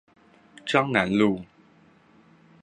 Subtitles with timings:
[0.65, 1.45] 彰南路